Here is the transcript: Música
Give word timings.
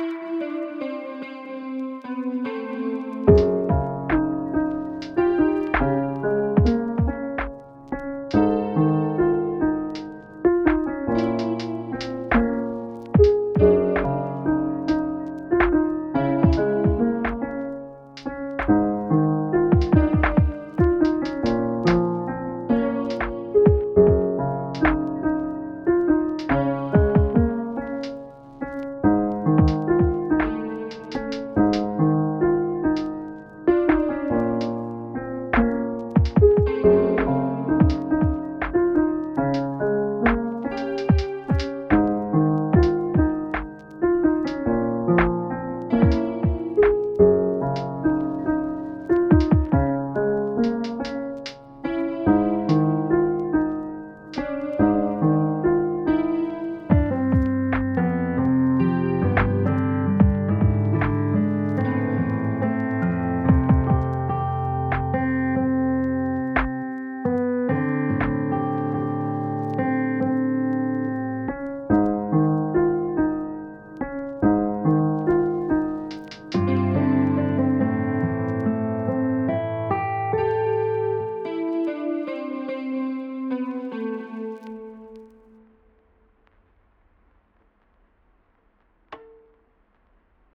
Música 0.00 0.99